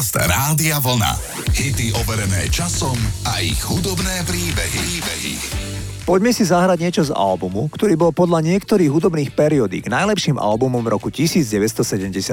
Podcast 0.00 0.32
Rádia 0.32 0.80
Vlna. 0.80 1.12
Hity 1.52 1.92
overené 1.92 2.48
časom 2.48 2.96
a 3.28 3.44
ich 3.44 3.60
hudobné 3.60 4.24
príbehy. 4.24 4.80
príbehy. 4.80 5.34
Poďme 6.08 6.32
si 6.32 6.40
zahrať 6.40 6.78
niečo 6.80 7.02
z 7.04 7.12
albumu, 7.12 7.68
ktorý 7.68 8.00
bol 8.00 8.08
podľa 8.08 8.40
niektorých 8.48 8.88
hudobných 8.88 9.36
periodík 9.36 9.92
najlepším 9.92 10.40
albumom 10.40 10.80
roku 10.88 11.12
1978. 11.12 12.32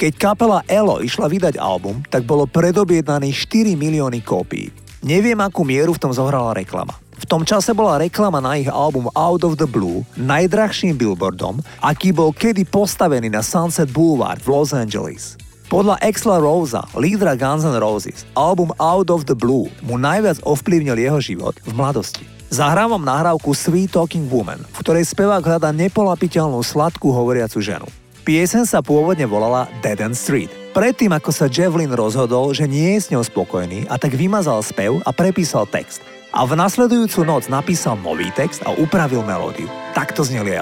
Keď 0.00 0.12
kapela 0.16 0.64
Elo 0.64 1.04
išla 1.04 1.28
vydať 1.28 1.60
album, 1.60 2.00
tak 2.08 2.24
bolo 2.24 2.48
predobjednaných 2.48 3.36
4 3.36 3.76
milióny 3.76 4.24
kópií. 4.24 4.72
Neviem, 5.04 5.36
akú 5.44 5.68
mieru 5.68 5.92
v 5.92 6.00
tom 6.00 6.16
zohrala 6.16 6.56
reklama. 6.56 6.96
V 7.20 7.28
tom 7.28 7.44
čase 7.44 7.76
bola 7.76 8.00
reklama 8.00 8.40
na 8.40 8.56
ich 8.56 8.72
album 8.72 9.12
Out 9.12 9.44
of 9.44 9.60
the 9.60 9.68
Blue 9.68 10.08
najdrahším 10.16 10.96
billboardom, 10.96 11.60
aký 11.84 12.16
bol 12.16 12.32
kedy 12.32 12.64
postavený 12.64 13.28
na 13.28 13.44
Sunset 13.44 13.92
Boulevard 13.92 14.40
v 14.40 14.48
Los 14.48 14.72
Angeles. 14.72 15.36
Podľa 15.68 16.00
Exla 16.00 16.40
Rosa, 16.40 16.80
lídra 16.96 17.36
Guns 17.36 17.60
N' 17.60 17.76
Roses, 17.76 18.24
album 18.32 18.72
Out 18.80 19.12
of 19.12 19.28
the 19.28 19.36
Blue 19.36 19.68
mu 19.84 20.00
najviac 20.00 20.40
ovplyvnil 20.48 20.96
jeho 20.96 21.20
život 21.20 21.60
v 21.60 21.76
mladosti. 21.76 22.24
Zahrávam 22.48 23.04
nahrávku 23.04 23.52
Sweet 23.52 23.92
Talking 23.92 24.32
Woman, 24.32 24.64
v 24.64 24.76
ktorej 24.80 25.04
spevák 25.04 25.44
hľadá 25.44 25.68
nepolapiteľnú 25.76 26.64
sladkú 26.64 27.12
hovoriacu 27.12 27.60
ženu. 27.60 27.84
Piesen 28.24 28.64
sa 28.64 28.80
pôvodne 28.80 29.28
volala 29.28 29.68
Dead 29.84 30.00
End 30.00 30.16
Street. 30.16 30.48
Predtým, 30.72 31.12
ako 31.12 31.36
sa 31.36 31.52
Javelin 31.52 31.92
rozhodol, 31.92 32.56
že 32.56 32.64
nie 32.64 32.96
je 32.96 33.04
s 33.04 33.10
ňou 33.12 33.20
spokojný 33.20 33.92
a 33.92 34.00
tak 34.00 34.16
vymazal 34.16 34.64
spev 34.64 35.04
a 35.04 35.12
prepísal 35.12 35.68
text 35.68 36.00
a 36.32 36.48
v 36.48 36.56
nasledujúcu 36.56 37.28
noc 37.28 37.52
napísal 37.52 38.00
nový 38.00 38.32
text 38.32 38.64
a 38.64 38.72
upravil 38.72 39.20
melódiu. 39.20 39.68
Takto 39.92 40.24
zneli 40.24 40.56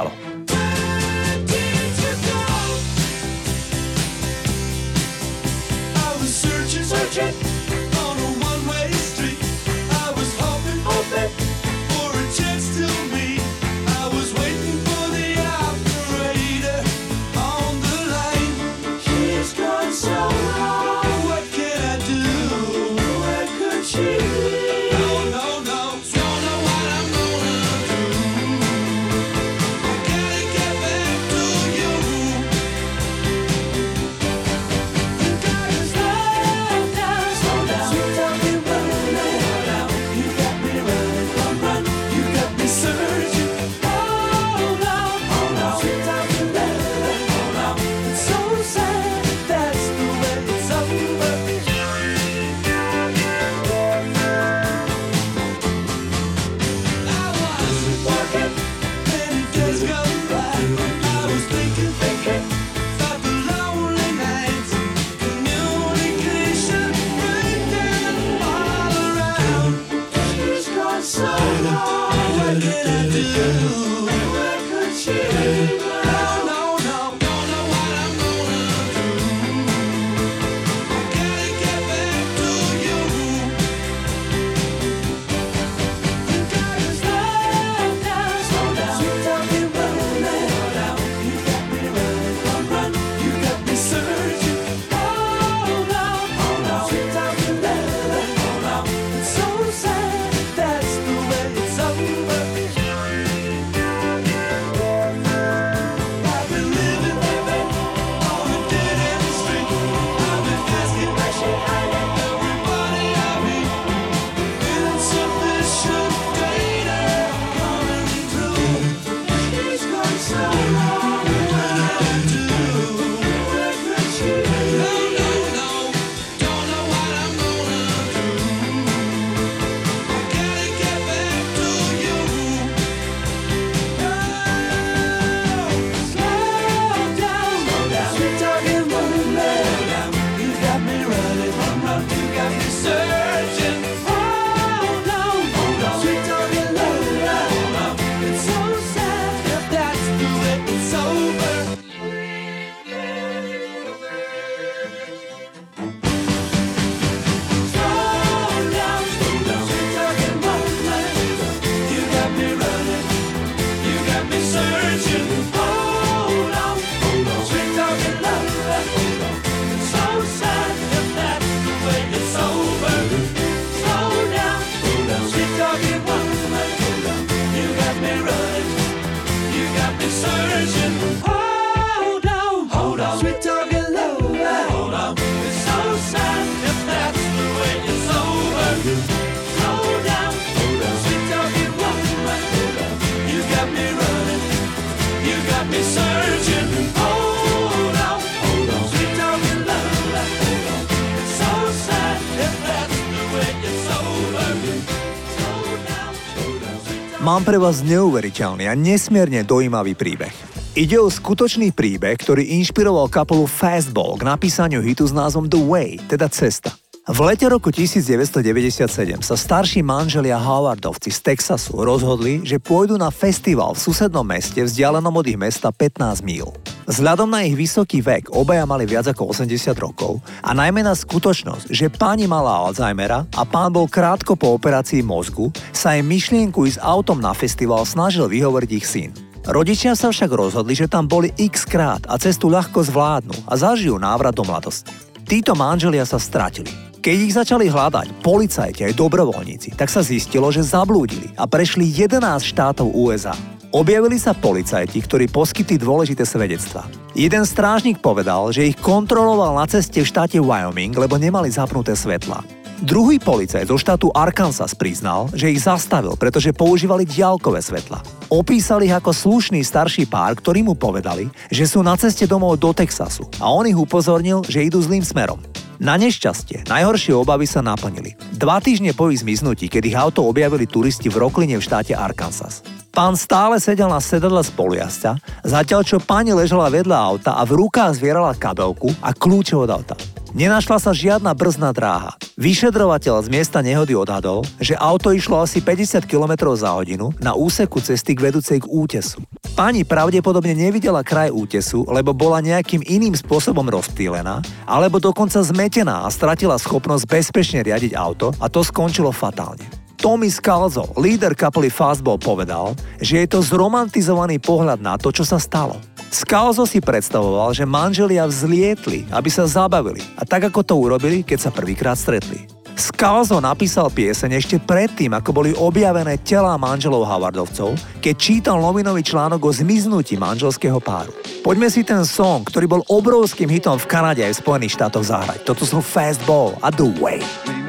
Mám 207.26 207.42
pre 207.42 207.58
vás 207.58 207.82
neuveriteľný 207.82 208.70
a 208.70 208.78
nesmierne 208.78 209.42
dojímavý 209.42 209.98
príbeh. 209.98 210.30
Ide 210.78 211.02
o 211.02 211.10
skutočný 211.10 211.74
príbeh, 211.74 212.14
ktorý 212.22 212.54
inšpiroval 212.62 213.10
kapelu 213.10 213.50
Fastball 213.50 214.14
k 214.14 214.30
napísaniu 214.30 214.78
hitu 214.78 215.02
s 215.02 215.10
názvom 215.10 215.50
The 215.50 215.58
Way, 215.58 216.06
teda 216.06 216.30
Cesta. 216.30 216.70
V 217.06 217.22
lete 217.22 217.46
roku 217.46 217.70
1997 217.70 218.82
sa 219.22 219.38
starší 219.38 219.78
manželia 219.78 220.42
Howardovci 220.42 221.14
z 221.14 221.22
Texasu 221.22 221.78
rozhodli, 221.78 222.42
že 222.42 222.58
pôjdu 222.58 222.98
na 222.98 223.14
festival 223.14 223.78
v 223.78 223.82
susednom 223.86 224.26
meste 224.26 224.58
vzdialenom 224.58 225.14
od 225.14 225.22
ich 225.30 225.38
mesta 225.38 225.70
15 225.70 226.26
míl. 226.26 226.50
Vzhľadom 226.90 227.30
na 227.30 227.46
ich 227.46 227.54
vysoký 227.54 228.02
vek 228.02 228.34
obaja 228.34 228.66
mali 228.66 228.90
viac 228.90 229.06
ako 229.06 229.30
80 229.30 229.54
rokov 229.78 230.18
a 230.42 230.50
najmä 230.50 230.82
na 230.82 230.98
skutočnosť, 230.98 231.70
že 231.70 231.94
pani 231.94 232.26
mala 232.26 232.66
Alzheimera 232.66 233.22
a 233.38 233.42
pán 233.46 233.70
bol 233.70 233.86
krátko 233.86 234.34
po 234.34 234.58
operácii 234.58 235.06
mozgu, 235.06 235.54
sa 235.70 235.94
im 235.94 236.10
myšlienku 236.10 236.66
ísť 236.66 236.82
autom 236.82 237.22
na 237.22 237.30
festival 237.38 237.86
snažil 237.86 238.26
vyhovoriť 238.26 238.70
ich 238.74 238.82
syn. 238.82 239.14
Rodičia 239.46 239.94
sa 239.94 240.10
však 240.10 240.34
rozhodli, 240.34 240.74
že 240.74 240.90
tam 240.90 241.06
boli 241.06 241.30
x 241.38 241.70
krát 241.70 242.02
a 242.10 242.18
cestu 242.18 242.50
ľahko 242.50 242.82
zvládnu 242.82 243.46
a 243.46 243.54
zažijú 243.54 243.94
návrat 243.94 244.34
do 244.34 244.42
mladosti. 244.42 244.90
Títo 245.22 245.54
manželia 245.54 246.02
sa 246.02 246.18
stratili. 246.18 246.95
Keď 247.06 247.18
ich 247.22 247.38
začali 247.38 247.70
hľadať 247.70 248.18
policajti 248.18 248.82
aj 248.82 248.98
dobrovoľníci, 248.98 249.78
tak 249.78 249.86
sa 249.86 250.02
zistilo, 250.02 250.50
že 250.50 250.66
zablúdili 250.66 251.30
a 251.38 251.46
prešli 251.46 251.86
11 251.86 252.18
štátov 252.42 252.90
USA. 252.90 253.30
Objavili 253.70 254.18
sa 254.18 254.34
policajti, 254.34 255.06
ktorí 255.06 255.30
poskytli 255.30 255.78
dôležité 255.78 256.26
svedectvá. 256.26 256.82
Jeden 257.14 257.46
strážnik 257.46 258.02
povedal, 258.02 258.50
že 258.50 258.66
ich 258.66 258.74
kontroloval 258.82 259.54
na 259.54 259.70
ceste 259.70 260.02
v 260.02 260.10
štáte 260.10 260.42
Wyoming, 260.42 260.98
lebo 260.98 261.14
nemali 261.14 261.46
zapnuté 261.46 261.94
svetla. 261.94 262.42
Druhý 262.82 263.22
policajt 263.22 263.70
zo 263.70 263.78
štátu 263.78 264.10
Arkansas 264.10 264.74
priznal, 264.74 265.30
že 265.30 265.54
ich 265.54 265.62
zastavil, 265.62 266.18
pretože 266.18 266.50
používali 266.50 267.06
diaľkové 267.06 267.62
svetla. 267.62 268.02
Opísal 268.34 268.82
ich 268.82 268.90
ako 268.90 269.14
slušný 269.14 269.62
starší 269.62 270.10
pár, 270.10 270.34
ktorí 270.42 270.66
mu 270.66 270.74
povedali, 270.74 271.30
že 271.54 271.70
sú 271.70 271.86
na 271.86 271.94
ceste 271.94 272.26
domov 272.26 272.58
do 272.58 272.74
Texasu 272.74 273.30
a 273.38 273.46
on 273.46 273.62
ich 273.70 273.78
upozornil, 273.78 274.42
že 274.50 274.66
idú 274.66 274.82
zlým 274.82 275.06
smerom. 275.06 275.38
Na 275.76 276.00
nešťastie, 276.00 276.64
najhoršie 276.72 277.12
obavy 277.12 277.44
sa 277.44 277.60
naplnili. 277.60 278.16
Dva 278.32 278.64
týždne 278.64 278.96
po 278.96 279.12
ich 279.12 279.20
zmiznutí, 279.20 279.68
keď 279.68 279.82
ich 279.84 279.96
auto 279.96 280.24
objavili 280.24 280.64
turisti 280.64 281.12
v 281.12 281.20
Rokline 281.20 281.60
v 281.60 281.64
štáte 281.64 281.92
Arkansas. 281.92 282.64
Pán 282.96 283.12
stále 283.12 283.60
sedel 283.60 283.92
na 283.92 284.00
sedadle 284.00 284.40
spolujazca, 284.40 285.20
zatiaľ 285.44 285.84
čo 285.84 286.00
pani 286.00 286.32
ležala 286.32 286.72
vedľa 286.72 286.96
auta 286.96 287.36
a 287.36 287.44
v 287.44 287.60
rukách 287.60 288.00
zvierala 288.00 288.32
kabelku 288.32 288.88
a 289.04 289.12
kľúče 289.12 289.52
od 289.52 289.68
auta. 289.68 290.15
Nenašla 290.34 290.82
sa 290.82 290.90
žiadna 290.90 291.30
brzná 291.36 291.70
dráha. 291.70 292.18
Vyšedrovateľ 292.34 293.22
z 293.22 293.28
miesta 293.30 293.62
nehody 293.62 293.94
odhadol, 293.94 294.42
že 294.58 294.74
auto 294.74 295.14
išlo 295.14 295.38
asi 295.38 295.62
50 295.62 296.04
km 296.10 296.50
za 296.58 296.74
hodinu 296.74 297.14
na 297.22 297.38
úseku 297.38 297.78
cesty 297.78 298.18
k 298.18 298.26
vedúcej 298.26 298.58
k 298.58 298.66
útesu. 298.66 299.22
Pani 299.54 299.86
pravdepodobne 299.86 300.52
nevidela 300.52 301.00
kraj 301.00 301.32
útesu, 301.32 301.86
lebo 301.88 302.12
bola 302.12 302.44
nejakým 302.44 302.84
iným 302.84 303.16
spôsobom 303.16 303.64
rozptýlená, 303.70 304.44
alebo 304.68 305.00
dokonca 305.00 305.40
zmetená 305.40 306.04
a 306.04 306.12
stratila 306.12 306.60
schopnosť 306.60 307.04
bezpečne 307.08 307.64
riadiť 307.64 307.96
auto 307.96 308.34
a 308.36 308.50
to 308.50 308.60
skončilo 308.60 309.14
fatálne. 309.14 309.64
Tommy 309.96 310.28
Scalzo, 310.28 310.92
líder 311.00 311.32
kapely 311.32 311.72
Fastball, 311.72 312.20
povedal, 312.20 312.76
že 313.00 313.24
je 313.24 313.28
to 313.32 313.40
zromantizovaný 313.40 314.36
pohľad 314.36 314.84
na 314.84 315.00
to, 315.00 315.08
čo 315.08 315.24
sa 315.24 315.40
stalo. 315.40 315.80
Skalzo 316.10 316.64
si 316.64 316.78
predstavoval, 316.78 317.50
že 317.52 317.66
manželia 317.66 318.24
vzlietli, 318.24 319.06
aby 319.10 319.28
sa 319.30 319.44
zabavili 319.44 320.02
a 320.16 320.22
tak 320.22 320.48
ako 320.48 320.62
to 320.62 320.74
urobili, 320.78 321.26
keď 321.26 321.48
sa 321.48 321.50
prvýkrát 321.50 321.98
stretli. 321.98 322.46
Skalzo 322.76 323.40
napísal 323.40 323.88
pieseň 323.88 324.36
ešte 324.36 324.56
predtým, 324.60 325.16
ako 325.16 325.30
boli 325.32 325.50
objavené 325.56 326.20
telá 326.20 326.60
manželov 326.60 327.08
Havardovcov, 327.08 327.72
keď 328.04 328.14
čítal 328.20 328.60
novinový 328.60 329.00
článok 329.00 329.48
o 329.48 329.50
zmiznutí 329.50 330.20
manželského 330.20 330.76
páru. 330.76 331.08
Poďme 331.40 331.72
si 331.72 331.80
ten 331.88 332.04
song, 332.04 332.44
ktorý 332.44 332.68
bol 332.68 332.82
obrovským 332.84 333.48
hitom 333.48 333.80
v 333.80 333.88
Kanade 333.88 334.20
aj 334.20 334.36
v 334.36 334.40
Spojených 334.44 334.76
štátoch 334.76 335.08
zahrať. 335.08 335.48
Toto 335.48 335.64
sú 335.64 335.80
Fastball 335.80 336.52
a 336.60 336.68
The 336.68 336.84
Way. 337.00 337.65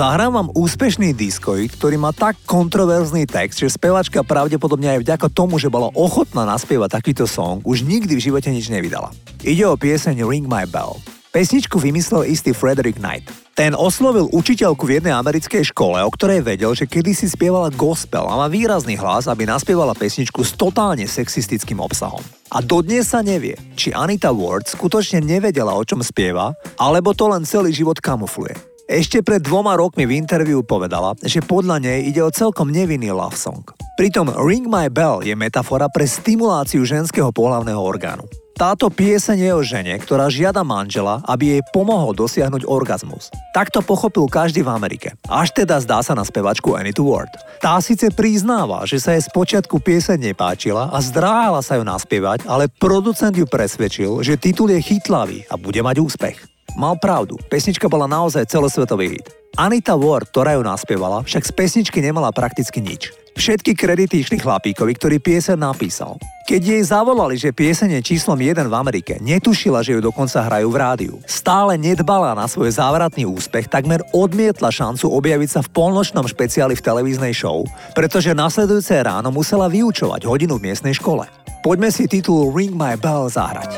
Zahrám 0.00 0.32
vám 0.32 0.48
úspešný 0.56 1.12
diskoid, 1.12 1.76
ktorý 1.76 2.00
má 2.00 2.16
tak 2.16 2.32
kontroverzný 2.48 3.28
text, 3.28 3.60
že 3.60 3.68
spevačka 3.68 4.24
pravdepodobne 4.24 4.96
aj 4.96 5.04
vďaka 5.04 5.28
tomu, 5.28 5.60
že 5.60 5.68
bola 5.68 5.92
ochotná 5.92 6.48
naspievať 6.48 6.96
takýto 6.96 7.28
song, 7.28 7.60
už 7.68 7.84
nikdy 7.84 8.16
v 8.16 8.24
živote 8.32 8.48
nič 8.48 8.72
nevydala. 8.72 9.12
Ide 9.44 9.68
o 9.68 9.76
pieseň 9.76 10.24
Ring 10.24 10.48
My 10.48 10.64
Bell. 10.64 10.96
Pesničku 11.36 11.76
vymyslel 11.76 12.32
istý 12.32 12.56
Frederick 12.56 12.96
Knight. 12.96 13.28
Ten 13.52 13.76
oslovil 13.76 14.32
učiteľku 14.32 14.88
v 14.88 15.04
jednej 15.04 15.12
americkej 15.12 15.68
škole, 15.68 16.00
o 16.00 16.08
ktorej 16.08 16.48
vedel, 16.48 16.72
že 16.72 16.88
kedysi 16.88 17.28
spievala 17.28 17.68
gospel 17.68 18.24
a 18.24 18.40
má 18.40 18.48
výrazný 18.48 18.96
hlas, 18.96 19.28
aby 19.28 19.44
naspievala 19.44 19.92
pesničku 19.92 20.40
s 20.40 20.56
totálne 20.56 21.04
sexistickým 21.04 21.76
obsahom. 21.76 22.24
A 22.48 22.64
dodnes 22.64 23.12
sa 23.12 23.20
nevie, 23.20 23.52
či 23.76 23.92
Anita 23.92 24.32
Ward 24.32 24.64
skutočne 24.64 25.20
nevedela, 25.20 25.76
o 25.76 25.84
čom 25.84 26.00
spieva, 26.00 26.56
alebo 26.80 27.12
to 27.12 27.28
len 27.28 27.44
celý 27.44 27.68
život 27.76 28.00
kamufluje. 28.00 28.69
Ešte 28.90 29.22
pred 29.22 29.38
dvoma 29.38 29.78
rokmi 29.78 30.02
v 30.02 30.18
interviu 30.18 30.66
povedala, 30.66 31.14
že 31.22 31.38
podľa 31.38 31.78
nej 31.78 32.10
ide 32.10 32.26
o 32.26 32.34
celkom 32.34 32.74
nevinný 32.74 33.14
love 33.14 33.38
song. 33.38 33.62
Pritom 33.94 34.34
Ring 34.34 34.66
My 34.66 34.90
Bell 34.90 35.22
je 35.22 35.30
metafora 35.38 35.86
pre 35.86 36.10
stimuláciu 36.10 36.82
ženského 36.82 37.30
pohlavného 37.30 37.78
orgánu. 37.78 38.26
Táto 38.58 38.90
pieseň 38.90 39.38
je 39.46 39.52
o 39.54 39.62
žene, 39.62 39.94
ktorá 39.94 40.26
žiada 40.26 40.66
manžela, 40.66 41.22
aby 41.30 41.54
jej 41.54 41.62
pomohol 41.70 42.18
dosiahnuť 42.18 42.66
orgazmus. 42.66 43.30
Takto 43.54 43.78
pochopil 43.78 44.26
každý 44.26 44.66
v 44.66 44.74
Amerike. 44.74 45.14
Až 45.30 45.54
teda 45.54 45.78
zdá 45.78 46.02
sa 46.02 46.18
na 46.18 46.26
spevačku 46.26 46.74
Annie 46.74 46.90
Ward. 46.98 47.30
Tá 47.62 47.78
síce 47.78 48.10
priznáva, 48.10 48.82
že 48.90 48.98
sa 48.98 49.14
jej 49.14 49.22
spočiatku 49.22 49.78
pieseň 49.86 50.34
nepáčila 50.34 50.90
a 50.90 50.98
zdráhala 50.98 51.62
sa 51.62 51.78
ju 51.78 51.86
naspievať, 51.86 52.42
ale 52.50 52.66
producent 52.66 53.38
ju 53.38 53.46
presvedčil, 53.46 54.26
že 54.26 54.34
titul 54.34 54.74
je 54.74 54.82
chytlavý 54.82 55.46
a 55.46 55.54
bude 55.54 55.78
mať 55.78 56.02
úspech. 56.02 56.49
Mal 56.78 56.94
pravdu, 56.98 57.34
pesnička 57.50 57.90
bola 57.90 58.06
naozaj 58.06 58.46
celosvetový 58.46 59.18
hit. 59.18 59.26
Anita 59.58 59.98
Ward, 59.98 60.30
ktorá 60.30 60.54
ju 60.54 60.62
naspievala, 60.62 61.26
však 61.26 61.42
z 61.42 61.52
pesničky 61.52 61.98
nemala 61.98 62.30
prakticky 62.30 62.78
nič. 62.78 63.10
Všetky 63.34 63.74
kredity 63.74 64.22
išli 64.22 64.38
chlapíkovi, 64.38 64.94
ktorý 64.94 65.16
piesen 65.18 65.64
napísal. 65.64 66.20
Keď 66.46 66.60
jej 66.60 66.82
zavolali, 66.82 67.38
že 67.38 67.54
pieseň 67.54 67.98
je 67.98 68.14
číslom 68.14 68.38
1 68.38 68.66
v 68.66 68.74
Amerike, 68.74 69.18
netušila, 69.22 69.86
že 69.86 69.98
ju 69.98 70.00
dokonca 70.02 70.42
hrajú 70.42 70.68
v 70.70 70.76
rádiu. 70.76 71.14
Stále 71.26 71.78
nedbala 71.78 72.34
na 72.34 72.50
svoj 72.50 72.74
závratný 72.74 73.26
úspech, 73.26 73.70
takmer 73.70 74.02
odmietla 74.10 74.70
šancu 74.70 75.10
objaviť 75.10 75.48
sa 75.50 75.60
v 75.62 75.72
polnočnom 75.72 76.26
špeciáli 76.26 76.74
v 76.74 76.84
televíznej 76.84 77.34
show, 77.34 77.62
pretože 77.94 78.34
nasledujúce 78.34 78.98
ráno 79.02 79.30
musela 79.30 79.70
vyučovať 79.70 80.26
hodinu 80.26 80.58
v 80.58 80.70
miestnej 80.70 80.94
škole. 80.94 81.26
Poďme 81.62 81.90
si 81.94 82.10
titul 82.10 82.50
Ring 82.50 82.74
My 82.74 82.98
Bell 82.98 83.30
zahrať. 83.30 83.70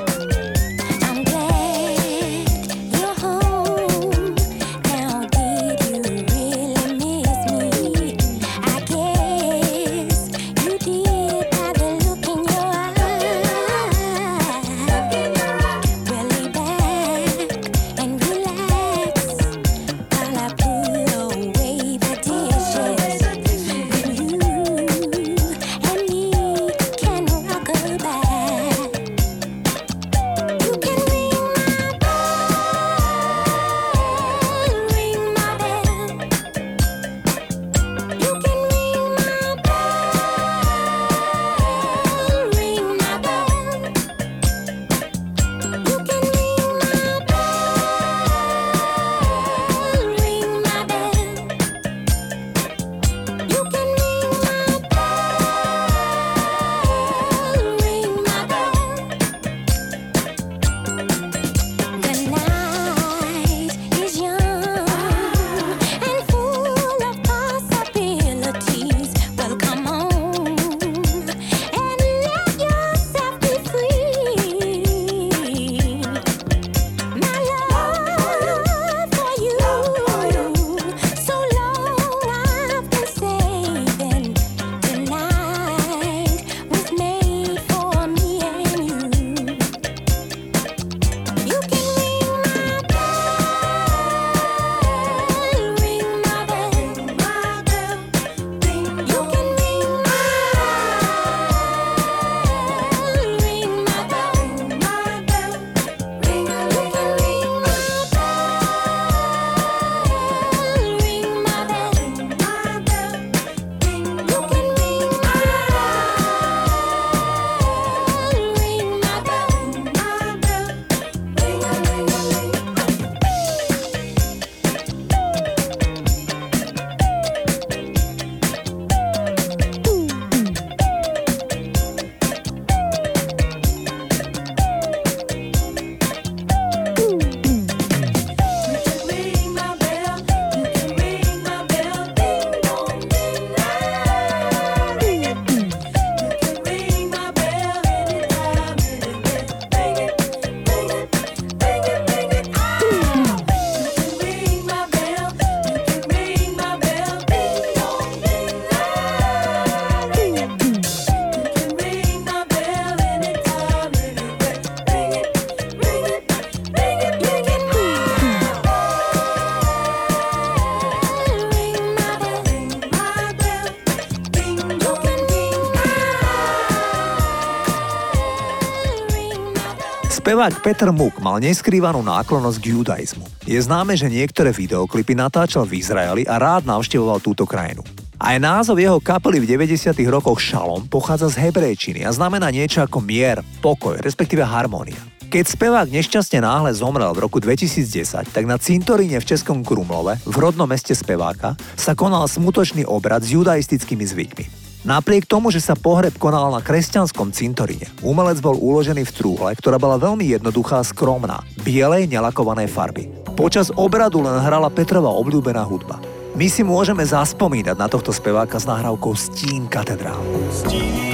Spevák 180.33 180.65
Peter 180.65 180.89
Muk 180.89 181.21
mal 181.21 181.45
neskrývanú 181.45 182.01
náklonosť 182.01 182.57
k 182.57 182.73
judaizmu. 182.73 183.29
Je 183.45 183.61
známe, 183.61 183.93
že 183.93 184.09
niektoré 184.09 184.49
videoklipy 184.49 185.13
natáčal 185.13 185.69
v 185.69 185.85
Izraeli 185.85 186.25
a 186.25 186.41
rád 186.41 186.65
navštevoval 186.65 187.21
túto 187.21 187.45
krajinu. 187.45 187.85
Aj 188.17 188.41
názov 188.41 188.81
jeho 188.81 188.97
kapely 188.97 189.45
v 189.45 189.61
90. 189.61 189.93
rokoch 190.09 190.41
Šalom 190.41 190.89
pochádza 190.89 191.37
z 191.37 191.45
hebrejčiny 191.45 192.09
a 192.09 192.17
znamená 192.17 192.49
niečo 192.49 192.81
ako 192.81 193.05
mier, 193.05 193.45
pokoj, 193.61 194.01
respektíve 194.01 194.41
harmónia. 194.41 194.97
Keď 195.29 195.53
spevák 195.53 195.93
nešťastne 195.93 196.41
náhle 196.41 196.73
zomrel 196.73 197.13
v 197.13 197.29
roku 197.29 197.37
2010, 197.37 198.33
tak 198.33 198.45
na 198.49 198.57
cintoríne 198.57 199.21
v 199.21 199.29
Českom 199.37 199.61
Krumlove, 199.61 200.17
v 200.25 200.37
rodnom 200.41 200.65
meste 200.65 200.97
speváka, 200.97 201.61
sa 201.77 201.93
konal 201.93 202.25
smutočný 202.25 202.89
obrad 202.89 203.21
s 203.21 203.37
judaistickými 203.37 204.09
zvykmi. 204.09 204.62
Napriek 204.83 205.31
tomu, 205.31 205.55
že 205.55 205.63
sa 205.63 205.79
pohreb 205.79 206.19
konal 206.19 206.51
na 206.51 206.59
kresťanskom 206.59 207.31
cintoríne, 207.31 207.87
umelec 208.03 208.43
bol 208.43 208.59
uložený 208.59 209.07
v 209.07 209.15
trúhle, 209.15 209.51
ktorá 209.55 209.79
bola 209.79 209.95
veľmi 209.95 210.27
jednoduchá 210.27 210.83
a 210.83 210.87
skromná, 210.87 211.39
bielej 211.63 212.11
nelakovanej 212.11 212.67
farby. 212.67 213.07
Počas 213.39 213.71
obradu 213.79 214.27
len 214.27 214.43
hrala 214.43 214.67
Petrova 214.75 215.15
obľúbená 215.15 215.63
hudba. 215.63 216.03
My 216.35 216.51
si 216.51 216.67
môžeme 216.67 217.07
zaspomínať 217.07 217.79
na 217.79 217.87
tohto 217.87 218.11
speváka 218.11 218.59
s 218.59 218.67
nahrávkou 218.67 219.15
Stín 219.15 219.71
katedrál. 219.71 220.19
Stín 220.51 221.12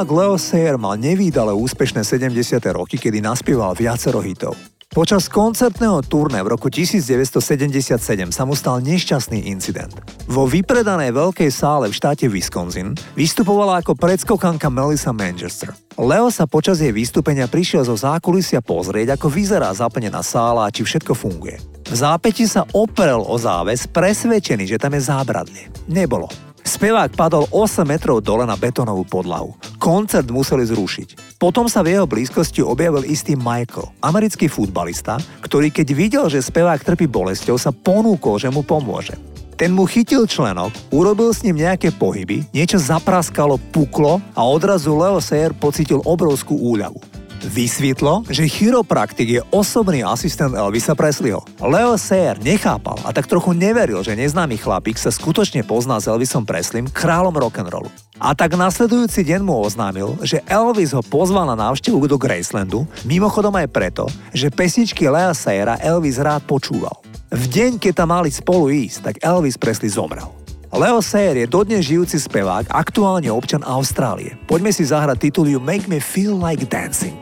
Spevák 0.00 0.16
Leo 0.16 0.40
Sayer 0.40 0.80
mal 0.80 0.96
nevýdale 0.96 1.52
úspešné 1.52 2.00
70. 2.08 2.32
roky, 2.72 2.96
kedy 2.96 3.20
naspieval 3.20 3.76
viacero 3.76 4.24
hitov. 4.24 4.56
Počas 4.88 5.28
koncertného 5.28 6.00
turné 6.08 6.40
v 6.40 6.56
roku 6.56 6.72
1977 6.72 8.00
sa 8.32 8.48
mu 8.48 8.56
stal 8.56 8.80
nešťastný 8.80 9.52
incident. 9.52 9.92
Vo 10.24 10.48
vypredanej 10.48 11.12
veľkej 11.12 11.52
sále 11.52 11.92
v 11.92 11.98
štáte 12.00 12.32
Wisconsin 12.32 12.96
vystupovala 13.12 13.84
ako 13.84 13.92
predskokanka 13.92 14.72
Melissa 14.72 15.12
Manchester. 15.12 15.76
Leo 16.00 16.32
sa 16.32 16.48
počas 16.48 16.80
jej 16.80 16.96
vystúpenia 16.96 17.44
prišiel 17.44 17.84
zo 17.84 17.92
zákulisia 17.92 18.64
pozrieť, 18.64 19.20
ako 19.20 19.28
vyzerá 19.28 19.68
zaplnená 19.68 20.24
sála 20.24 20.64
a 20.64 20.72
či 20.72 20.80
všetko 20.80 21.12
funguje. 21.12 21.60
V 21.60 21.94
zápäti 22.00 22.48
sa 22.48 22.64
oprel 22.72 23.20
o 23.20 23.36
záves, 23.36 23.84
presvedčený, 23.84 24.64
že 24.64 24.80
tam 24.80 24.96
je 24.96 25.04
zábradlie. 25.04 25.68
Nebolo. 25.92 26.49
Spevák 26.60 27.16
padol 27.16 27.48
8 27.48 27.82
metrov 27.88 28.20
dole 28.20 28.44
na 28.44 28.54
betónovú 28.54 29.04
podlahu. 29.08 29.56
Koncert 29.80 30.28
museli 30.28 30.68
zrušiť. 30.68 31.40
Potom 31.40 31.66
sa 31.66 31.80
v 31.80 31.96
jeho 31.96 32.06
blízkosti 32.06 32.60
objavil 32.60 33.04
istý 33.08 33.34
Michael, 33.34 33.90
americký 34.04 34.46
futbalista, 34.46 35.16
ktorý 35.40 35.72
keď 35.72 35.88
videl, 35.96 36.24
že 36.28 36.44
spevák 36.44 36.84
trpí 36.84 37.08
bolesťou, 37.08 37.56
sa 37.56 37.72
ponúkol, 37.72 38.38
že 38.38 38.52
mu 38.52 38.60
pomôže. 38.60 39.16
Ten 39.60 39.76
mu 39.76 39.84
chytil 39.84 40.24
členok, 40.24 40.72
urobil 40.88 41.36
s 41.36 41.44
ním 41.44 41.60
nejaké 41.60 41.92
pohyby, 41.92 42.48
niečo 42.56 42.80
zapraskalo, 42.80 43.60
puklo 43.76 44.16
a 44.32 44.40
odrazu 44.40 44.96
Leo 44.96 45.20
Sayer 45.20 45.52
pocitil 45.52 46.00
obrovskú 46.00 46.56
úľavu. 46.56 47.09
Vysvetlo, 47.40 48.28
že 48.28 48.44
chiropraktik 48.44 49.28
je 49.28 49.40
osobný 49.48 50.04
asistent 50.04 50.52
Elvisa 50.52 50.92
Presleyho. 50.92 51.40
Leo 51.56 51.96
Sayer 51.96 52.36
nechápal 52.36 53.00
a 53.00 53.16
tak 53.16 53.24
trochu 53.24 53.56
neveril, 53.56 54.04
že 54.04 54.12
neznámy 54.12 54.60
chlapík 54.60 55.00
sa 55.00 55.08
skutočne 55.08 55.64
pozná 55.64 55.96
s 55.96 56.04
Elvisom 56.04 56.44
Presleym, 56.44 56.92
kráľom 56.92 57.32
rock'n'rollu. 57.32 57.88
A 58.20 58.36
tak 58.36 58.60
nasledujúci 58.60 59.24
deň 59.24 59.40
mu 59.40 59.56
oznámil, 59.56 60.20
že 60.20 60.44
Elvis 60.44 60.92
ho 60.92 61.00
pozval 61.00 61.48
na 61.48 61.56
návštevu 61.56 62.04
do 62.04 62.20
Gracelandu, 62.20 62.84
mimochodom 63.08 63.56
aj 63.56 63.72
preto, 63.72 64.04
že 64.36 64.52
pesničky 64.52 65.08
Lea 65.08 65.32
Sayera 65.32 65.80
Elvis 65.80 66.20
rád 66.20 66.44
počúval. 66.44 67.00
V 67.32 67.44
deň, 67.48 67.80
keď 67.80 68.04
tam 68.04 68.12
mali 68.12 68.28
spolu 68.28 68.68
ísť, 68.68 68.98
tak 69.00 69.14
Elvis 69.24 69.56
Presley 69.56 69.88
zomrel. 69.88 70.39
Leo 70.70 71.02
Sayer 71.02 71.34
je 71.34 71.50
dodnes 71.50 71.82
žijúci 71.82 72.22
spevák, 72.22 72.70
aktuálne 72.70 73.26
občan 73.26 73.58
Austrálie. 73.66 74.38
Poďme 74.46 74.70
si 74.70 74.86
zahrať 74.86 75.18
titul 75.18 75.50
You 75.50 75.58
Make 75.58 75.90
Me 75.90 75.98
Feel 75.98 76.38
Like 76.38 76.62
Dancing. 76.70 77.18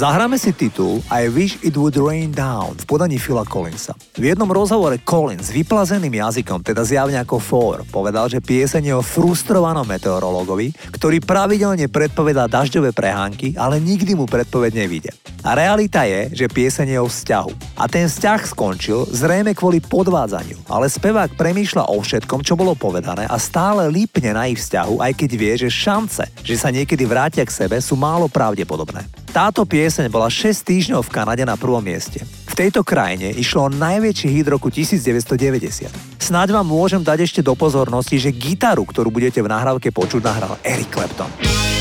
Zahráme 0.00 0.40
si 0.40 0.56
titul 0.56 1.04
I 1.12 1.28
Wish 1.28 1.60
It 1.60 1.76
Would 1.76 2.00
Rain 2.00 2.32
Down 2.32 2.72
v 2.72 2.84
podaní 2.88 3.20
Phila 3.20 3.44
Collinsa. 3.44 3.92
V 4.16 4.32
jednom 4.32 4.48
rozhovore 4.48 4.96
Collins 5.04 5.52
vyplazeným 5.52 6.24
jazykom, 6.24 6.64
teda 6.64 6.88
zjavne 6.88 7.20
ako 7.20 7.36
Four, 7.36 7.84
povedal, 7.92 8.32
že 8.32 8.40
pieseň 8.40 8.80
je 8.80 8.94
o 8.96 9.04
frustrovanom 9.04 9.84
meteorologovi, 9.84 10.72
ktorý 11.00 11.24
pravidelne 11.24 11.88
predpovedá 11.88 12.44
dažďové 12.44 12.92
prehánky, 12.92 13.56
ale 13.56 13.80
nikdy 13.80 14.12
mu 14.12 14.28
predpoveď 14.28 14.84
nevíde. 14.84 15.10
A 15.40 15.56
realita 15.56 16.04
je, 16.04 16.28
že 16.36 16.52
pieseň 16.52 16.92
je 16.92 17.00
o 17.00 17.08
vzťahu. 17.08 17.80
A 17.80 17.88
ten 17.88 18.04
vzťah 18.04 18.40
skončil 18.44 19.08
zrejme 19.08 19.56
kvôli 19.56 19.80
podvádzaniu, 19.80 20.60
ale 20.68 20.92
spevák 20.92 21.40
premýšľa 21.40 21.88
o 21.88 21.96
všetkom, 22.04 22.44
čo 22.44 22.52
bolo 22.52 22.76
povedané 22.76 23.24
a 23.24 23.40
stále 23.40 23.88
lípne 23.88 24.36
na 24.36 24.52
ich 24.52 24.60
vzťahu, 24.60 25.00
aj 25.00 25.12
keď 25.16 25.30
vie, 25.40 25.52
že 25.64 25.72
šance, 25.72 26.28
že 26.44 26.60
sa 26.60 26.68
niekedy 26.68 27.08
vrátia 27.08 27.48
k 27.48 27.56
sebe, 27.64 27.80
sú 27.80 27.96
málo 27.96 28.28
pravdepodobné. 28.28 29.08
Táto 29.32 29.64
pieseň 29.64 30.12
bola 30.12 30.28
6 30.28 30.52
týždňov 30.68 31.00
v 31.08 31.14
Kanade 31.16 31.48
na 31.48 31.56
prvom 31.56 31.80
mieste. 31.80 32.20
V 32.50 32.58
tejto 32.58 32.84
krajine 32.84 33.32
išlo 33.32 33.70
o 33.70 33.72
najväčší 33.72 34.28
hit 34.28 34.52
roku 34.52 34.68
1990. 34.68 36.10
Snáď 36.18 36.52
vám 36.52 36.66
môžem 36.66 36.98
dať 37.00 37.24
ešte 37.24 37.40
do 37.40 37.54
pozornosti, 37.54 38.18
že 38.18 38.34
gitaru, 38.34 38.82
ktorú 38.82 39.08
budete 39.08 39.38
v 39.40 39.48
nahrávke 39.48 39.94
počuť, 39.94 40.20
nahral 40.20 40.58
Eric 40.66 40.89
Clapton. 40.90 41.79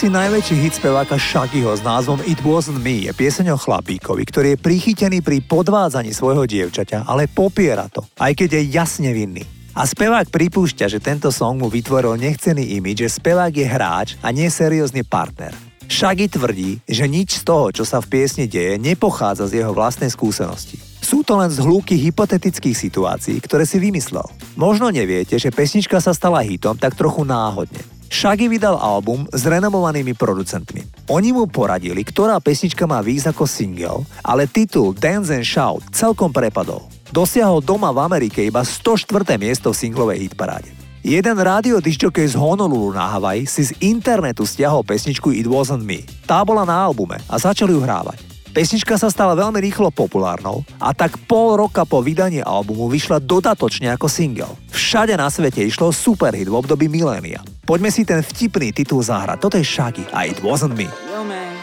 Asi 0.00 0.08
najväčší 0.08 0.56
hit 0.64 0.74
speváka 0.80 1.20
Shaggyho 1.20 1.76
s 1.76 1.84
názvom 1.84 2.24
It 2.24 2.40
Wasn't 2.40 2.80
Me 2.80 3.04
je 3.04 3.12
pieseň 3.12 3.52
o 3.52 3.60
chlapíkovi, 3.60 4.24
ktorý 4.24 4.56
je 4.56 4.62
prichytený 4.64 5.20
pri 5.20 5.44
podvádzaní 5.44 6.16
svojho 6.16 6.48
dievčaťa, 6.48 7.04
ale 7.04 7.28
popiera 7.28 7.84
to, 7.84 8.00
aj 8.16 8.32
keď 8.32 8.48
je 8.48 8.62
jasne 8.80 9.12
vinný. 9.12 9.44
A 9.76 9.84
spevák 9.84 10.32
pripúšťa, 10.32 10.88
že 10.88 11.04
tento 11.04 11.28
song 11.28 11.60
mu 11.60 11.68
vytvoril 11.68 12.16
nechcený 12.16 12.80
imidž, 12.80 13.12
že 13.12 13.20
spevák 13.20 13.52
je 13.52 13.66
hráč 13.68 14.16
a 14.24 14.32
nie 14.32 14.48
seriózny 14.48 15.04
partner. 15.04 15.52
Shaggy 15.84 16.32
tvrdí, 16.32 16.80
že 16.88 17.04
nič 17.04 17.44
z 17.44 17.52
toho, 17.52 17.68
čo 17.68 17.84
sa 17.84 18.00
v 18.00 18.08
piesni 18.08 18.48
deje, 18.48 18.80
nepochádza 18.80 19.52
z 19.52 19.60
jeho 19.60 19.76
vlastnej 19.76 20.08
skúsenosti. 20.08 20.80
Sú 21.04 21.20
to 21.20 21.36
len 21.36 21.52
zhlúky 21.52 22.00
hypotetických 22.00 22.88
situácií, 22.88 23.36
ktoré 23.44 23.68
si 23.68 23.76
vymyslel. 23.76 24.24
Možno 24.56 24.88
neviete, 24.88 25.36
že 25.36 25.52
pesnička 25.52 26.00
sa 26.00 26.16
stala 26.16 26.40
hitom 26.40 26.80
tak 26.80 26.96
trochu 26.96 27.28
náhodne. 27.28 27.84
Shaggy 28.10 28.50
vydal 28.50 28.74
album 28.74 29.22
s 29.30 29.46
renomovanými 29.46 30.18
producentmi. 30.18 30.82
Oni 31.14 31.30
mu 31.30 31.46
poradili, 31.46 32.02
ktorá 32.02 32.42
pesnička 32.42 32.82
má 32.82 32.98
výjsť 32.98 33.30
ako 33.30 33.44
single, 33.46 34.02
ale 34.26 34.50
titul 34.50 34.90
Dance 34.90 35.30
and 35.30 35.46
Shout 35.46 35.86
celkom 35.94 36.34
prepadol. 36.34 36.90
Dosiahol 37.14 37.62
doma 37.62 37.94
v 37.94 38.02
Amerike 38.02 38.42
iba 38.42 38.66
104. 38.66 39.38
miesto 39.38 39.70
v 39.70 39.78
singlovej 39.78 40.26
hitparáde. 40.26 40.74
Jeden 41.06 41.38
rádio 41.38 41.78
disjokej 41.78 42.34
z 42.34 42.36
Honolulu 42.36 42.90
na 42.98 43.14
Hawaii 43.14 43.46
si 43.46 43.70
z 43.70 43.78
internetu 43.78 44.42
stiahol 44.42 44.82
pesničku 44.82 45.30
It 45.30 45.46
Wasn't 45.46 45.86
Me. 45.86 46.02
Tá 46.26 46.42
bola 46.42 46.66
na 46.66 46.82
albume 46.82 47.22
a 47.30 47.38
začali 47.38 47.70
ju 47.72 47.78
hrávať. 47.78 48.20
Pesnička 48.50 48.98
sa 48.98 49.06
stala 49.06 49.38
veľmi 49.38 49.62
rýchlo 49.62 49.94
populárnou 49.94 50.66
a 50.82 50.90
tak 50.90 51.14
pol 51.30 51.54
roka 51.54 51.86
po 51.86 52.02
vydaní 52.02 52.42
albumu 52.42 52.90
vyšla 52.90 53.22
dodatočne 53.22 53.94
ako 53.94 54.10
single. 54.10 54.58
Všade 54.74 55.14
na 55.14 55.30
svete 55.30 55.62
išlo 55.62 55.94
superhit 55.94 56.50
v 56.50 56.58
období 56.58 56.90
milénia. 56.90 57.38
Poďme 57.70 57.86
si 57.94 58.02
ten 58.02 58.18
vtipný 58.18 58.74
titul 58.74 58.98
zahrať. 58.98 59.38
Toto 59.38 59.54
je 59.54 59.62
Shaggy 59.62 60.02
a 60.10 60.26
It 60.26 60.42
Wasn't 60.42 60.74
Me. 60.74 60.90
Yo, 61.06 61.22
man, 61.22 61.54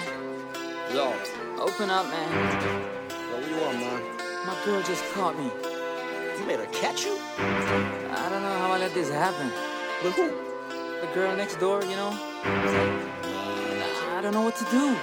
Yo, 0.96 1.12
open 1.60 1.92
up, 1.92 2.08
man. 2.08 2.32
yo, 2.32 3.36
what 3.36 3.44
you 3.44 3.60
want, 3.60 3.76
man? 3.76 4.00
My 4.48 4.56
girl 4.64 4.80
just 4.88 5.04
caught 5.12 5.36
me. 5.36 5.52
You 6.40 6.48
made 6.48 6.64
her 6.64 6.72
catch 6.72 7.04
you? 7.04 7.12
I 8.08 8.32
don't 8.32 8.40
know 8.40 8.56
how 8.56 8.72
I 8.72 8.80
let 8.80 8.96
this 8.96 9.12
happen. 9.12 9.52
With 10.00 10.16
who? 10.16 10.32
The 11.04 11.12
girl 11.12 11.36
next 11.36 11.60
door, 11.60 11.84
you 11.84 12.00
know? 12.00 12.16
I 14.16 14.24
don't 14.24 14.32
know 14.32 14.48
what 14.48 14.56
to 14.64 14.66
do. 14.72 14.96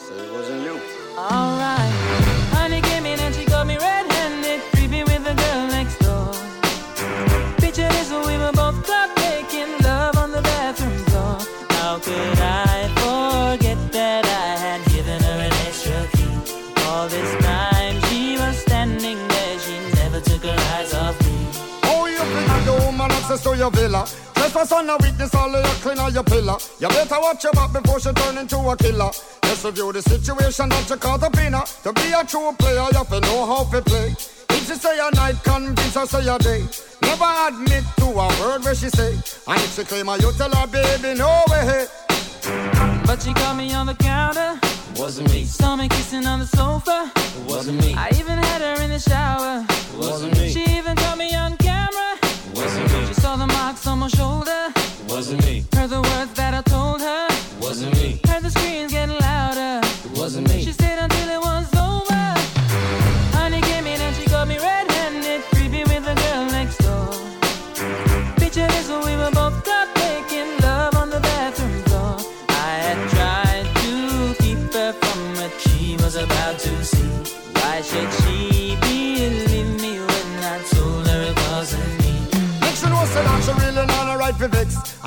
Said 0.00 0.16
it 0.16 0.32
wasn't 0.32 0.64
you. 0.64 0.80
Alright. 1.12 1.92
Honey 1.92 2.27
access 23.38 23.42
to 23.52 23.56
your 23.56 23.70
villa? 23.70 24.06
Trespass 24.34 24.72
on 24.72 24.88
a 24.90 24.96
witness, 24.98 25.34
all 25.34 25.54
of 25.54 25.64
your 25.64 25.74
clean 25.82 25.98
on 25.98 26.12
your 26.14 26.24
pillar. 26.24 26.56
You 26.80 26.88
better 26.88 27.20
watch 27.20 27.44
your 27.44 27.52
back 27.52 27.72
before 27.72 28.00
she 28.00 28.12
turn 28.12 28.38
into 28.38 28.56
a 28.58 28.76
killer. 28.76 29.10
Just 29.42 29.64
review 29.64 29.92
the 29.92 30.02
situation 30.02 30.68
that 30.68 30.88
you 30.90 30.96
caught 30.96 31.20
the 31.20 31.46
in 31.46 31.52
her. 31.52 31.64
To 31.84 31.92
be 31.92 32.12
a 32.12 32.24
true 32.24 32.52
player, 32.58 32.86
you 32.90 32.98
have 32.98 33.08
to 33.08 33.20
know 33.20 33.46
how 33.46 33.64
to 33.64 33.82
play. 33.82 34.14
If 34.50 34.66
she 34.66 34.74
say 34.74 34.98
a 34.98 35.10
night, 35.14 35.36
convince 35.44 35.94
her 35.94 36.06
say 36.06 36.26
a 36.28 36.38
day. 36.38 36.62
Never 37.02 37.30
admit 37.48 37.84
to 37.98 38.06
a 38.06 38.28
word 38.40 38.64
where 38.64 38.74
she 38.74 38.88
say. 38.90 39.12
And 39.46 39.60
if 39.60 39.74
she 39.76 39.84
claim 39.84 40.06
her, 40.06 40.16
you 40.18 40.32
tell 40.32 40.50
her, 40.50 40.66
baby, 40.66 41.18
no 41.18 41.42
way. 41.50 41.86
But 43.06 43.22
she 43.22 43.32
caught 43.34 43.56
me 43.56 43.72
on 43.74 43.86
the 43.86 43.94
counter. 43.94 44.58
Wasn't 44.96 45.30
me, 45.30 45.44
Saw 45.44 45.76
me 45.76 45.88
kissing 45.88 46.26
on 46.26 46.40
the 46.40 46.46
sofa. 46.46 47.10
wasn't 47.48 47.80
me, 47.80 47.94
I 47.94 48.08
even 48.18 48.36
had 48.38 48.60
her 48.62 48.82
in 48.82 48.90
the 48.90 48.98
shower. 48.98 49.64
wasn't 49.96 50.36
me, 50.38 50.50
She 50.50 50.64
even 50.76 50.96
caught 50.96 51.16
me 51.18 51.34
on 51.36 51.56
on 53.88 53.98
my 53.98 54.08
shoulder. 54.08 54.72
wasn't 55.08 55.42
me, 55.46 55.64
Heard 55.74 55.90
the 55.90 56.02
words 56.02 56.32
that 56.34 56.52
I 56.54 56.62
told 56.62 57.00
her. 57.00 57.26
wasn't 57.60 57.94
me, 57.94 58.20
Heard 58.28 58.42
the 58.42 58.50
screams 58.50 58.92
getting 58.92 59.16
louder. 59.18 59.80
It 60.04 60.18
wasn't 60.18 60.48
me. 60.48 60.62
She 60.64 60.72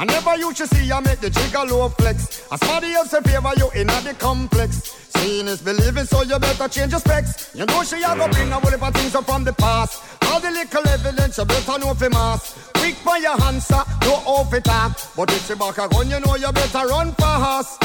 I 0.01 0.05
never 0.05 0.35
you 0.35 0.51
to 0.51 0.65
see 0.65 0.87
her 0.89 0.99
make 0.99 1.19
the 1.19 1.29
jigger 1.29 1.63
low 1.63 1.87
flex. 1.89 2.41
As 2.51 2.59
somebody 2.61 2.91
else 2.93 3.13
in 3.13 3.21
favor 3.21 3.51
you 3.55 3.69
in 3.79 3.85
the 3.85 4.15
complex. 4.17 4.97
Seeing 5.13 5.45
is 5.47 5.61
believing, 5.61 6.05
so 6.05 6.23
you 6.23 6.39
better 6.39 6.67
change 6.67 6.89
your 6.89 6.99
specs. 6.99 7.53
You 7.53 7.67
know 7.67 7.83
she 7.83 8.01
a 8.01 8.15
go 8.17 8.27
bring 8.29 8.51
a 8.51 8.59
whole 8.59 8.71
heap 8.71 8.81
of 8.81 8.95
things 8.95 9.13
up 9.13 9.25
from 9.25 9.43
the 9.43 9.53
past. 9.53 10.01
All 10.23 10.39
the 10.39 10.49
little 10.49 10.87
evidence 10.87 11.37
you 11.37 11.45
better 11.45 11.77
know 11.77 11.93
for 11.93 12.09
mass. 12.09 12.57
Quick 12.73 12.95
for 12.95 13.19
your 13.19 13.39
answer, 13.43 13.83
no 14.01 14.13
off 14.25 14.51
it 14.55 14.63
talk. 14.63 14.97
But 15.15 15.31
if 15.33 15.45
she 15.45 15.53
back 15.53 15.77
a 15.77 15.87
gun, 15.87 16.09
you 16.09 16.19
know 16.19 16.35
you 16.35 16.51
better 16.51 16.87
run 16.87 17.13
fast. 17.13 17.79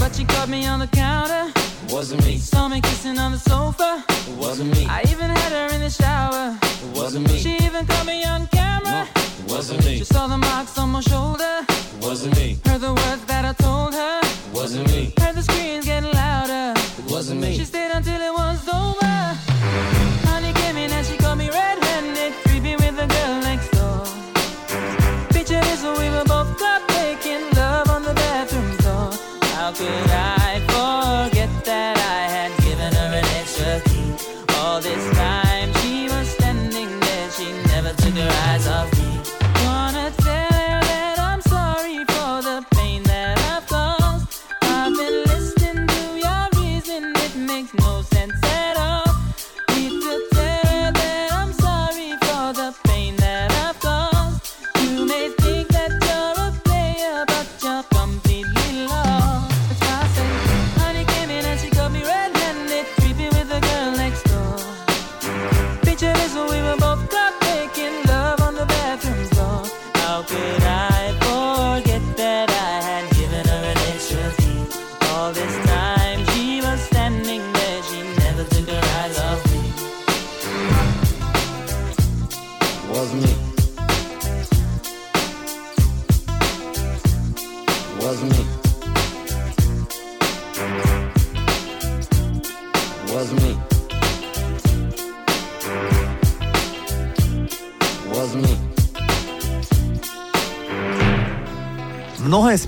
But 0.00 0.16
she 0.16 0.24
caught 0.24 0.48
me 0.48 0.66
on 0.66 0.80
the 0.80 0.88
counter, 0.88 1.52
Wasn't 1.88 2.24
me, 2.24 2.38
saw 2.38 2.66
me 2.66 2.80
kissing 2.80 3.16
on 3.20 3.30
the 3.30 3.38
sofa. 3.38 4.04
wasn't 4.36 4.76
me, 4.76 4.86
I 4.86 5.02
wasn't 9.72 9.86
me, 9.90 9.98
She 9.98 10.04
saw 10.04 10.26
the 10.26 10.36
marks 10.36 10.78
on 10.78 10.90
my 10.90 11.00
shoulder. 11.00 11.66
wasn't 12.02 12.36
me, 12.36 12.58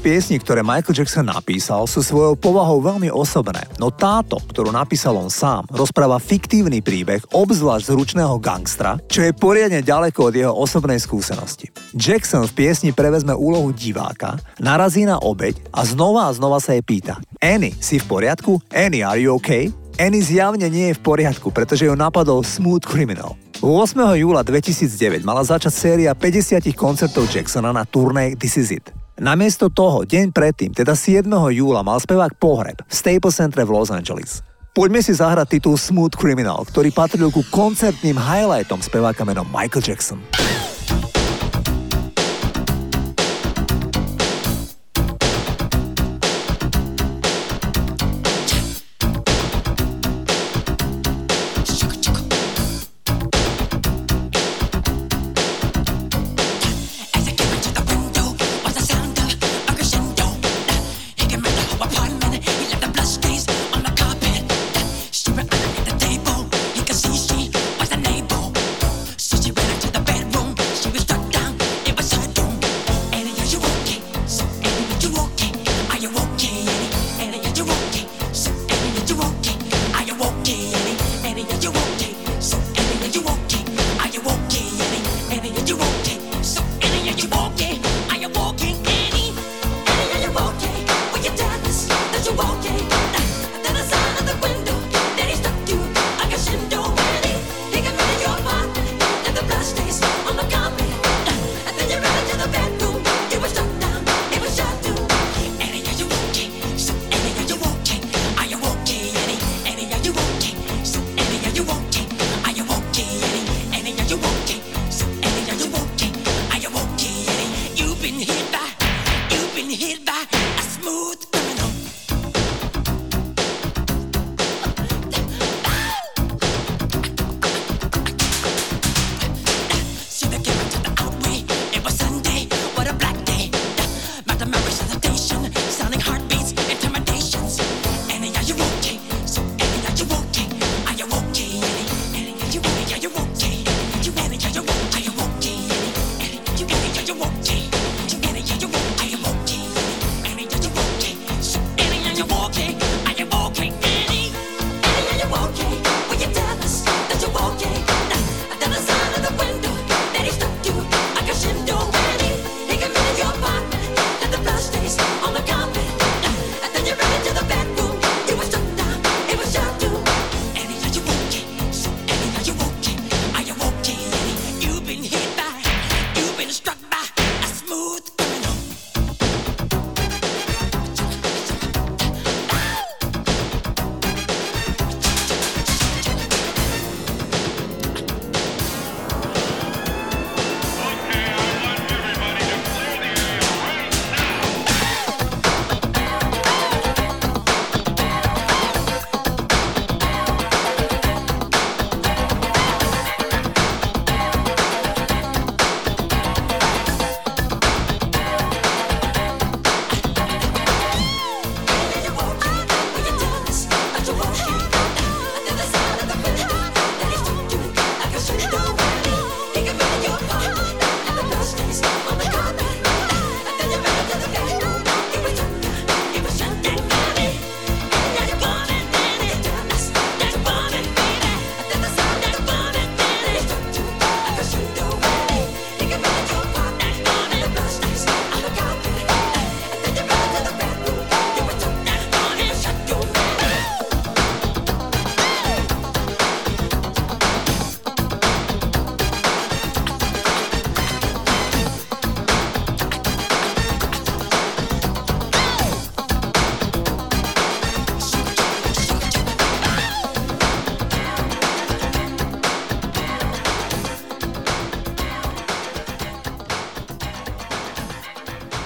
piesní, 0.04 0.36
ktoré 0.36 0.60
Michael 0.60 0.92
Jackson 0.92 1.24
napísal, 1.24 1.88
sú 1.88 2.04
svojou 2.04 2.36
povahou 2.36 2.84
veľmi 2.84 3.08
osobné, 3.08 3.64
no 3.80 3.88
táto, 3.88 4.36
ktorú 4.36 4.68
napísal 4.68 5.16
on 5.16 5.32
sám, 5.32 5.64
rozpráva 5.72 6.20
fiktívny 6.20 6.84
príbeh 6.84 7.24
obzvlášť 7.32 7.88
zručného 7.88 8.36
gangstra, 8.36 9.00
čo 9.08 9.24
je 9.24 9.32
poriadne 9.32 9.80
ďaleko 9.80 10.28
od 10.28 10.34
jeho 10.36 10.52
osobnej 10.52 11.00
skúsenosti. 11.00 11.72
Jackson 11.96 12.44
v 12.44 12.52
piesni 12.52 12.92
prevezme 12.92 13.32
úlohu 13.32 13.72
diváka, 13.72 14.36
narazí 14.60 15.08
na 15.08 15.16
obeď 15.16 15.56
a 15.72 15.88
znova 15.88 16.28
a 16.28 16.36
znova 16.36 16.60
sa 16.60 16.76
jej 16.76 16.84
pýta 16.84 17.16
Annie, 17.40 17.72
si 17.80 17.96
v 17.96 18.04
poriadku? 18.04 18.60
Annie, 18.76 19.00
are 19.00 19.16
you 19.16 19.32
okay? 19.40 19.72
Annie 19.96 20.20
zjavne 20.20 20.68
nie 20.68 20.92
je 20.92 20.98
v 21.00 21.04
poriadku, 21.06 21.48
pretože 21.48 21.88
ju 21.88 21.96
napadol 21.96 22.44
Smooth 22.44 22.84
Criminal. 22.84 23.40
8. 23.64 24.20
júla 24.20 24.44
2009 24.44 25.24
mala 25.24 25.40
začať 25.40 25.72
séria 25.72 26.12
50 26.12 26.60
koncertov 26.76 27.24
Jacksona 27.32 27.72
na 27.72 27.88
turnej 27.88 28.36
This 28.36 28.60
Is 28.60 28.68
It. 28.74 29.03
Namiesto 29.14 29.70
toho, 29.70 30.02
deň 30.02 30.34
predtým, 30.34 30.74
teda 30.74 30.98
7. 30.98 31.30
júla, 31.30 31.86
mal 31.86 32.02
spevák 32.02 32.34
pohreb 32.34 32.82
v 32.82 32.90
Staples 32.90 33.38
Centre 33.38 33.62
v 33.62 33.70
Los 33.70 33.94
Angeles. 33.94 34.42
Poďme 34.74 35.06
si 35.06 35.14
zahrať 35.14 35.54
titul 35.54 35.78
Smooth 35.78 36.18
Criminal, 36.18 36.66
ktorý 36.66 36.90
patril 36.90 37.30
ku 37.30 37.46
koncertným 37.46 38.18
highlightom 38.18 38.82
speváka 38.82 39.22
menom 39.22 39.46
Michael 39.54 39.86
Jackson. 39.86 40.18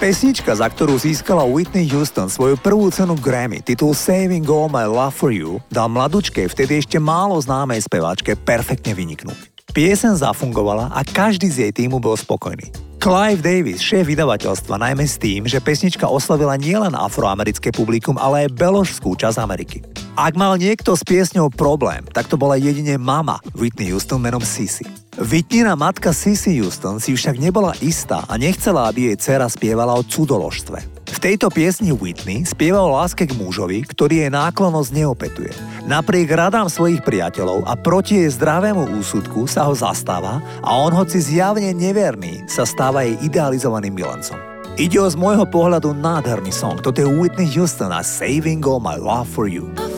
Pesnička, 0.09 0.57
za 0.57 0.65
ktorú 0.73 0.97
získala 0.97 1.45
Whitney 1.45 1.85
Houston 1.93 2.33
svoju 2.33 2.57
prvú 2.57 2.89
cenu 2.89 3.13
Grammy, 3.13 3.61
titul 3.61 3.93
Saving 3.93 4.49
All 4.49 4.73
My 4.73 4.89
Love 4.89 5.13
For 5.13 5.29
You, 5.29 5.61
dá 5.69 5.85
mladučkej, 5.85 6.49
vtedy 6.49 6.81
ešte 6.81 6.97
málo 6.97 7.37
známej 7.37 7.85
speváčke, 7.85 8.33
perfektne 8.33 8.97
vyniknúť. 8.97 9.37
Piesen 9.77 10.17
zafungovala 10.17 10.97
a 10.97 11.05
každý 11.05 11.53
z 11.53 11.69
jej 11.69 11.73
týmu 11.77 12.01
bol 12.01 12.17
spokojný. 12.17 12.73
Clive 12.97 13.45
Davis, 13.45 13.85
šéf 13.85 14.09
vydavateľstva, 14.09 14.81
najmä 14.81 15.05
s 15.05 15.21
tým, 15.21 15.45
že 15.45 15.61
pesnička 15.61 16.09
oslavila 16.09 16.57
nielen 16.57 16.97
afroamerické 16.97 17.69
publikum, 17.69 18.17
ale 18.17 18.49
aj 18.49 18.57
beložskú 18.57 19.13
časť 19.13 19.37
Ameriky. 19.37 19.85
Ak 20.17 20.41
mal 20.41 20.57
niekto 20.57 20.97
s 20.97 21.05
piesňou 21.05 21.53
problém, 21.53 22.01
tak 22.17 22.33
to 22.33 22.41
bola 22.41 22.57
jedine 22.57 22.97
mama 22.97 23.45
Whitney 23.53 23.93
Houston 23.93 24.25
menom 24.25 24.41
Sissy. 24.41 24.89
Vytnina 25.19 25.75
matka 25.75 26.15
Sissy 26.15 26.63
Houston 26.63 27.03
si 27.03 27.11
však 27.11 27.43
nebola 27.43 27.75
istá 27.83 28.23
a 28.31 28.39
nechcela, 28.39 28.87
aby 28.87 29.11
jej 29.11 29.17
dcera 29.19 29.51
spievala 29.51 29.99
o 29.99 30.07
cudoložstve. 30.07 30.79
V 31.11 31.19
tejto 31.19 31.51
piesni 31.51 31.91
Whitney 31.91 32.47
spieva 32.47 32.79
o 32.87 32.95
láske 32.95 33.27
k 33.27 33.35
mužovi, 33.35 33.83
ktorý 33.83 34.23
jej 34.23 34.31
náklonosť 34.31 34.91
neopetuje. 34.95 35.51
Napriek 35.91 36.31
radám 36.31 36.71
svojich 36.71 37.03
priateľov 37.03 37.67
a 37.67 37.75
proti 37.75 38.23
jej 38.23 38.31
zdravému 38.31 38.95
úsudku 38.95 39.51
sa 39.51 39.67
ho 39.67 39.75
zastáva 39.75 40.39
a 40.63 40.71
on 40.79 40.95
hoci 40.95 41.19
zjavne 41.19 41.75
neverný 41.75 42.47
sa 42.47 42.63
stáva 42.63 43.03
jej 43.03 43.19
idealizovaným 43.19 43.99
milencom. 43.99 44.39
Ide 44.79 45.03
o 45.03 45.11
z 45.11 45.19
môjho 45.19 45.51
pohľadu 45.51 45.99
nádherný 45.99 46.55
song, 46.55 46.79
toto 46.79 47.03
je 47.03 47.11
Whitney 47.11 47.51
Houston 47.59 47.91
a 47.91 48.07
Saving 48.07 48.63
All 48.63 48.79
My 48.79 48.95
Love 48.95 49.27
For 49.35 49.51
You. 49.51 49.98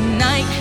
night. 0.00 0.57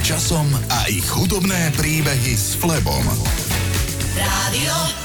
časom 0.00 0.48
a 0.72 0.88
ich 0.88 1.04
hudobné 1.12 1.68
príbehy 1.76 2.32
s 2.32 2.56
Flebom. 2.56 3.04
Rádio 4.16 5.01